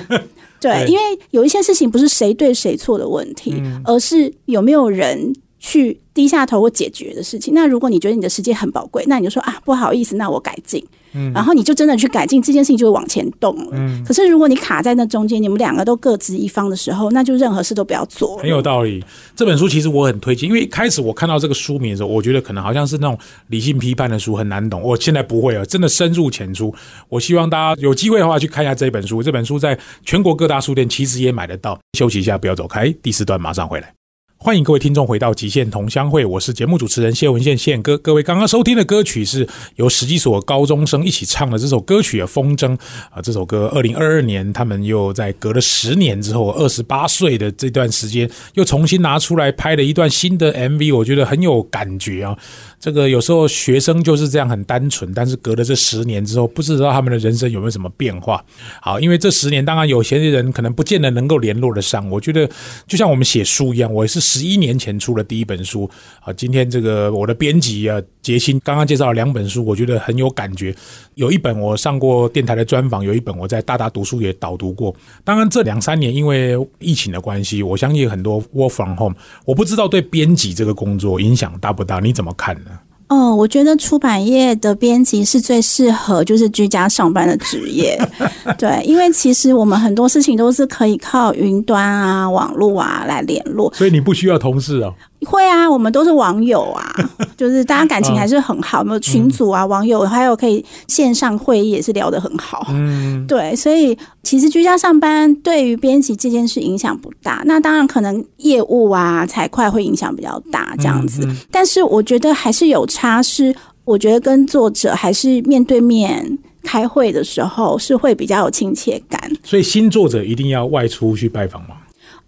[0.60, 7.54] 对，因为有一些事情不是谁对谁错的问题，而是有没有人去低下头或解决的事情。
[7.54, 10.84] 那如果你觉得你的时间很宝贵，那你就说啊，不好意思，那我改进。
[11.12, 13.70] 嗯然后你就真的去改进这件事情，就会往前动了。
[13.72, 18.38] 嗯，可是如果你卡在那中间，你们两个都各执一方的时候，那就任何事都不要做。
[18.38, 19.04] 很有道理。
[19.34, 23.18] 这本书其实我很推荐，因为一开始我看到这个书名的时候，我觉得可能好像是那种
[23.48, 24.80] 理性批判的书，很难懂。
[24.80, 26.72] 我现在不会了，真的深入浅出。
[27.08, 29.20] 我希望大家有机会的话去看一下这本书。
[29.20, 31.76] 这本书在全国各大书店其实也买得到。
[31.98, 33.99] 休息一下，不要走开，第四段马上回来。
[34.42, 37.98] 欢迎各位听众回到《极限同乡会》，我是节目主持人谢文宪宪哥。
[37.98, 42.68] 各位刚刚收听的歌曲是由十几所高中生一起唱的这首歌曲《风筝》
[43.10, 52.34] 啊，这首歌二零二二年他们又在隔了十年之后，二十八岁的这段时间又重新拿出来拍了一段新的 MV，我觉得很有感觉啊。
[52.80, 58.42] 这个有时候学生就是这样很单纯，但是隔了这十年之后，不知道他们的人生有没有什么变化。
[58.80, 62.08] 好，因为这十年，当然有些人可能不见得能够联络得上。
[62.08, 62.48] 我觉得
[62.86, 65.88] 就像我们写书一样，我是十一年前出了第一本书
[66.22, 66.32] 啊。
[66.32, 70.74] 今天这个我的编辑啊，杰心刚刚介绍了两本书，我觉得很有感觉。
[71.14, 74.94] 有一本我上过电台的专访，有一本我在大大读书也导读过。
[75.24, 82.00] 当然这两三年因为疫情的关系，我相信很多 work from home，我不知道对编辑这个工作影响大不大？
[82.00, 82.70] 你怎么看呢？
[83.08, 88.00] 哦，我觉得出版业的编辑是最适合就是居家上班的职业，
[88.56, 94.94] 对，因为其实我们很多事情都是可以靠云端啊、网络啊来联络，所以你不需要同事啊。
[95.26, 96.92] 会啊，我们都是网友啊，
[97.36, 102.66] 就是大家感情还是很好，有群组啊，网友还有可以线上会议也是聊得很好。
[102.70, 107.42] 嗯，对，所以其实居家上班对于编辑这件事影响不大。
[107.44, 113.22] 那当然可能业务啊、财会会影响比较大这样子，但是我觉得还是有差。
[113.22, 113.54] 是
[113.84, 119.20] 我觉得跟作者还是面对面开会的时候是会比较有亲切感。
[119.42, 121.76] 所以新作者一定要外出去拜访吗？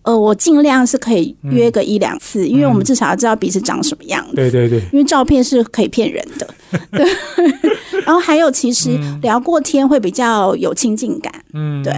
[0.02, 4.34] 呃，我尽量是可以约个一两次，因为我们至少要知道彼此长什么样子。
[4.34, 6.54] 对对对，因为照片是可以骗人的。
[6.90, 7.06] 对，
[8.04, 11.32] 然后还有，其实聊过天会比较有亲近感。
[11.52, 11.92] 嗯，对。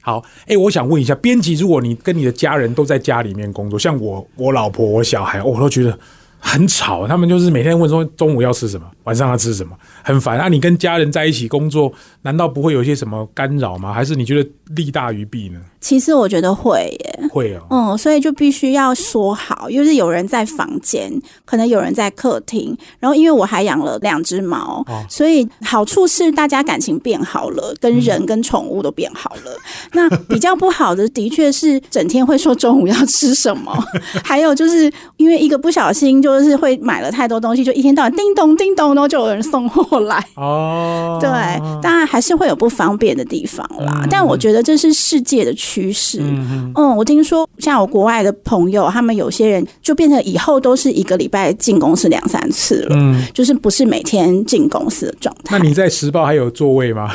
[0.00, 5.96] 好，哎，我想问一下，编辑，如果你跟你的家人都在家里面工作，像我、我老婆、我小孩，我都觉得
[6.40, 7.06] 很吵。
[7.06, 10.36] 他们就是每天问说中午要吃什么，晚上要吃什么，很烦。
[10.36, 13.92] 那你跟家人在一起工作，难道不会有一些什么干扰吗？
[13.92, 15.60] 还是你觉得利大于弊呢？
[15.80, 21.10] 其实我觉得会耶，会哦，嗯，所以就必须要说好，就是有人在房间，
[21.46, 29.56] 可能有人在客厅，然后因为我还养了两只猫，所以好处是大家感情变好了，跟人跟宠物都变好了。
[29.94, 33.72] 那比较不好的，的确是整天会说中午要吃什么，
[34.22, 40.22] 还有就是因为一个不小心，就是会买了太多东西，就一天到晚叮咚叮咚，然后就有人送货来。
[40.36, 41.30] 哦，对，
[41.80, 45.50] 当然还是会有不方便的地方啦，但我觉得这是世界的。
[45.62, 46.18] 趋势，
[46.74, 55.58] 嗯，我听说像我国外的朋友，他们有些人就变成以后都是一个礼拜进公司两三次了，嗯，就是不是每天进公司的状态。
[55.58, 57.14] 那你在时报还有座位吗？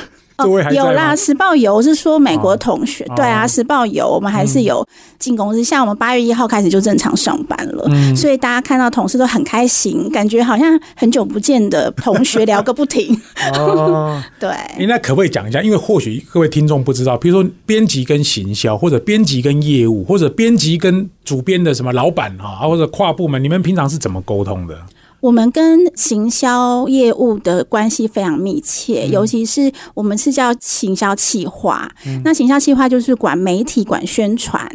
[0.71, 5.63] 有啦，时报有是说美国同学，对啊，时报有，我们还是有进公司。
[5.63, 13.19] 像我们八月一号开始就正常上班了，所以大家看到同事都很开心，感觉好像很久不见的同学聊个不停。
[13.53, 14.49] 哦， 对。
[14.85, 15.61] 那可不可以讲一下？
[15.61, 24.77] 因为或许各位听众不知道，比如说编辑跟行销，或者编辑跟业务，或者编辑跟主编的什么老板啊，或者跨部门，你们平常是怎么沟通的？
[25.19, 31.89] 我们跟行销业务的关系非常密切，尤其是我们是叫行销企划。
[32.23, 34.69] 那行销企划就是管媒体、管宣传、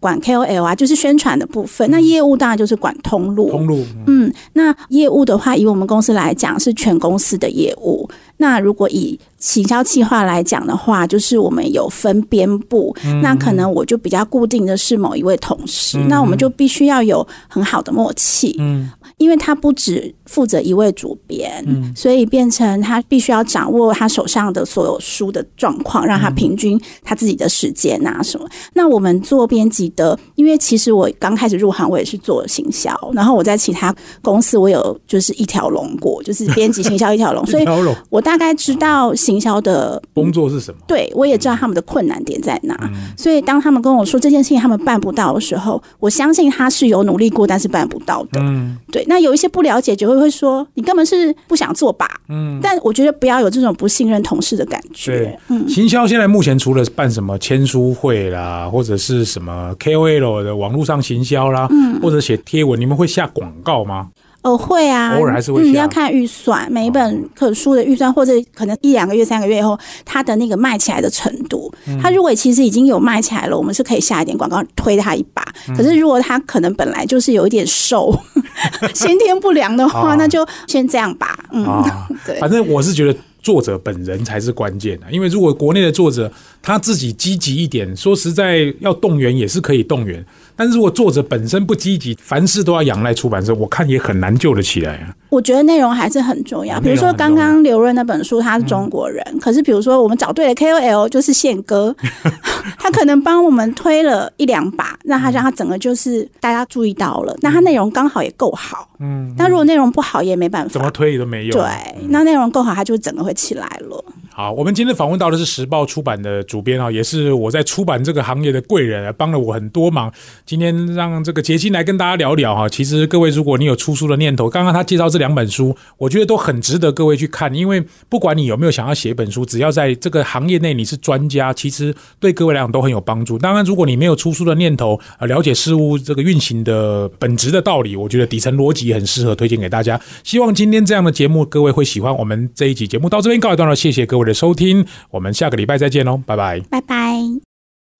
[0.00, 1.90] 管 KOL 啊，就是宣传的部分。
[1.90, 3.50] 那业务当然就是管通路。
[3.50, 8.08] 通路，嗯，那业务的话，以我们公司来讲，是全公司的业务。
[8.38, 18.56] 那如果以行销企划来讲的话，就是我们有分编部，那可能我就比较固定的是某一位同事，那我们就必须要有很好的默契。
[18.58, 18.90] 嗯。
[19.18, 28.48] 因为他不只负责一位主编，所以变成他必须要掌握他手上的所有书的状况，让他平均他自己的时间啊什么。
[28.74, 37.64] 那我们做编辑的，因为其实我刚开始入行，我也是做行销，然后我在其他公司我有就是一条龙过，就是编辑行销一条龙， 所以
[38.10, 40.80] 我大概知道行销的工作是什么。
[40.86, 42.90] 对，我也知道他们的困难点在哪。
[43.16, 48.40] 所以当他们跟我说这件事情他们办不到的时候，我相信他是有努力过，但是办不到的。
[48.40, 49.01] 嗯，对。
[49.06, 52.08] 那有一些不了解，就会会说你根本是不想做吧？
[52.28, 55.38] 嗯，但我觉得不要有这种不信任同事的感觉。
[55.48, 64.08] 嗯，行销现在目前除了办什么签书会啦，或者是什么 KOL 的网络上行销啦，嗯，或者写贴文，你们会下广告吗？
[64.42, 65.62] 哦，会啊，偶尔还是会。
[65.62, 71.72] 嗯，要看预算，每一本可书的预算，或者可能一两个月、三个月以后，它的那个卖起来的程度。
[72.02, 75.44] 它如果其实已经有卖起来了，我们是可以下一点广告推它一把。
[75.76, 78.12] 可是如果它可能本来就是有一点瘦、
[78.94, 81.38] 先天不良的话，那就先这样吧。
[81.52, 81.84] 嗯，
[82.26, 82.38] 对。
[82.38, 90.24] 反正我是觉得作者本人才是关键的，因为如果国内的作者他自己积极一点，说实在要动员也是可以动员。
[90.54, 95.14] 但是如果作者本身不积极，凡事都要仰赖出版社，我看也很难救得起来啊。
[95.32, 96.78] 我觉得内容还是很重要。
[96.78, 101.96] 比如说刚刚刘润那本书，他是中国人，可是比如说我们找对了 KOL，就是宪哥，
[102.78, 108.90] 他可能帮我们推了一两把，让他让他整个就是大家注意到了，那他内容刚好也够好。
[109.00, 111.58] 嗯，但如果内容不好也没办法，怎么推都没用。
[111.58, 111.64] 对，
[112.10, 114.04] 那内容够好，他就整个会起来了。
[114.34, 120.12] 好，我们今天访问到的是时报出版的主编啊，也是我在出版这个行业的贵人，帮了我很多忙。
[120.44, 122.68] 今天让这个杰金来跟大家聊聊哈。
[122.68, 127.54] 其实各位，如果你有出书的念头，刚刚他介绍这两本书，我觉得都很值得各位去看。
[127.54, 133.38] 因为不管你有没有想要写一本书，只要在这个行业内你是专家，其实对各位来讲都很有帮助。
[133.38, 140.00] 当然，如果你没有出书的念头，呃，了解事物这个运行的本质的道理，我觉得底层逻辑很适合推荐给大家。
[140.24, 142.12] 希望今天这样的节目各位会喜欢。
[142.16, 147.51] 我们这一集节目到这边告一段落，谢谢各位的收听，我们下个礼拜再见喽，拜拜，拜拜。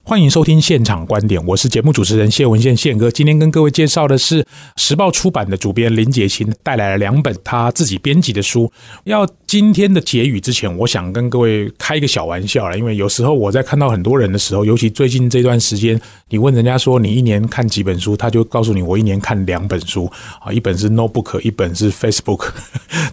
[0.04, 3.08] 欢迎收听现场观点，我是节目主持人谢文宪宪哥。
[3.08, 4.44] 今天跟各位介绍的是
[4.76, 8.70] 时报出版的主编林杰琴带来了两本他自己编辑的书。
[9.04, 15.98] 要今天的结语之前，我想跟各位开一个小玩笑了，因为有时候我在看到很多人的时候，尤其最近这段时间，
[16.30, 22.48] 你问人家说你一年看几本书，他就告诉你我一年看两本书啊，一本是 Notebook，一本是 Facebook。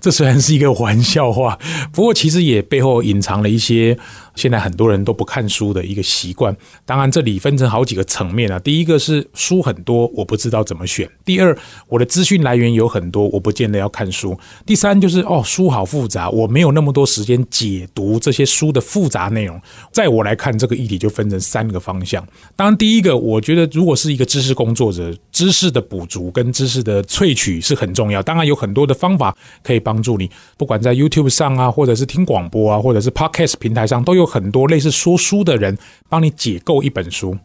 [0.02, 1.60] 这虽然是一个玩笑话，
[1.94, 3.96] 不过其实也背后隐藏了一些。
[4.40, 8.58] 现在很多人都不看书的一个习惯，当然这里分成好几个层面啊。
[8.60, 11.56] 第一个是书很多，我不知道怎么选；第二，
[11.90, 14.32] 我的资讯来源有很多，我不见得要看书；
[14.66, 19.62] 第三，就是哦，书好复杂，我没有那么多时间解读这些书的复杂内容。
[19.92, 22.26] 在我来看，这个议题就分成三个方向。
[22.56, 28.24] 当然，第一个，我觉得如果是一个知识工作者，知识的补足跟知识的萃取是很重要。
[28.24, 34.29] 当然，有很多的方法可以帮助你，不管在 YouTube 上啊，或者是听广播啊，或者是 Podcast 平台上都有。
[34.30, 35.78] 很多类似说书的人
[36.08, 37.36] 帮你解构一本书。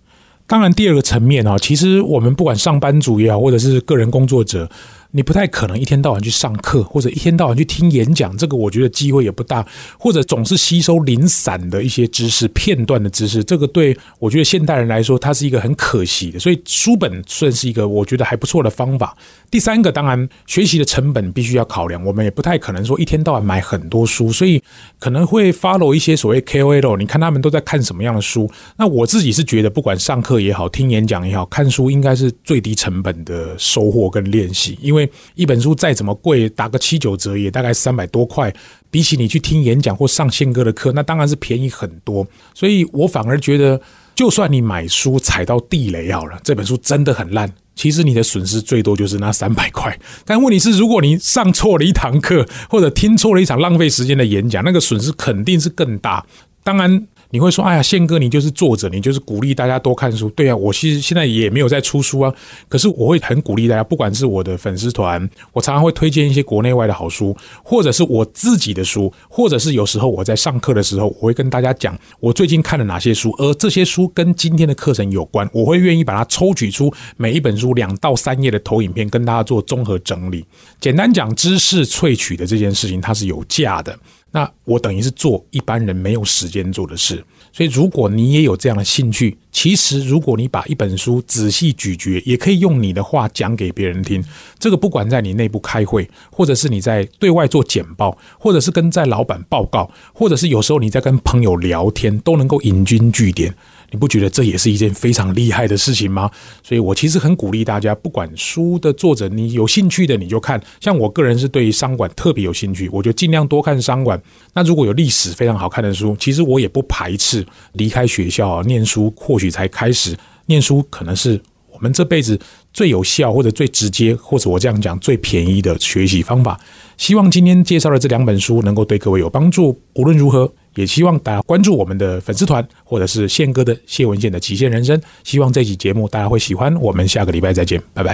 [0.47, 4.70] 当然，第二个层面啊，其实我们不管上班族也好，或者是个人工作者。
[5.17, 9.65] 你不太可能一天到晚去上课，或者一天到晚去听演讲，这个我觉得机会也不大。
[9.97, 16.41] 或者总是吸收零散的一些知识、片段的知识，这个对我觉得现代人来说，它是一个很可惜的。
[16.41, 19.17] 所以书本算是一个我觉得还不错的方法。
[19.53, 24.61] 第三个，当然学习的成本必须要考量，我们也不太可能说一天到晚买很多书，所以
[24.99, 28.51] 可能会 follow 一些所谓 KOL，你看他们都在看什么样的书。
[28.77, 35.03] 那我自己是觉得，不管上课也好，听演讲也好，看书应该是最低成本的收获跟练习，因为
[35.34, 38.52] 一本书再怎么贵，打个七九折也大概三百多块，
[38.90, 42.26] 比起你去听演讲或上宪哥的课，那当然是便宜很多。
[42.55, 43.80] 所以我反而觉得，
[44.14, 49.98] 就算你买书踩到地雷好了，这本书真的很烂，其实你的损失最多就是那三百 块。
[50.24, 56.24] 但问题是，如果你上错了一堂课，或者听错了一场浪费时间的演讲，那个损失肯定是更大。
[56.62, 57.07] 当然。
[57.35, 62.32] 你会说：“哎呀，宪哥，你就是作者，你就是鼓励大家多看书。”对啊，我其实现在也没有在出书啊，
[62.68, 80.45] 可是我会很鼓励大家，不管是我的粉丝团，我常常会推荐一些国内外的好书，或者是我自己的书，或者是有时候我在上课的时候，我会跟大家讲我最近看了哪些书，而这些书跟今天的课程有关，我会愿意把它抽取出每一本书两到三页的投影片，跟大家做综合整理。
[80.78, 83.99] 简单讲，知识萃取的这件事情，它是有价的。
[84.35, 94.24] 那我等于是做一般人没有时间做的事，所以如果你也有这样的兴趣，其实如果你把一本书仔细咀嚼，也可以用你的话讲给别人听。
[94.59, 103.55] 这个不管在你内部开会，或者是你在对外做简报，或者是跟在老板报告，或者是有时候你在跟朋友聊天，都能够引经据典。
[103.95, 106.28] 你不觉得这也是一件非常厉害的事情吗？
[106.64, 110.61] 所以我其实很鼓励大家，不管书的作者，你有兴趣的你就看。
[110.80, 114.20] 像我个人是对于商管特别有兴趣，我就尽量多看商管。
[114.53, 120.16] 那如果有历史非常好看的书，其实我也不排斥离开学校念书，或许才开始
[120.47, 121.40] 念书，可能是
[121.70, 122.36] 我们这辈子
[122.72, 126.59] 最有效或者最直接，或者我这样讲最便宜的学习方法。
[126.97, 129.80] 希望今天介绍的这两本书能够对各位有帮助。
[129.95, 130.53] 无论如何。
[130.75, 135.01] 也希望大家关注我们的粉丝团，或者是宪哥的谢文健的极限人生。
[135.22, 136.75] 希望这期节目大家会喜欢。
[136.81, 138.12] 我们下个礼拜再见，拜拜。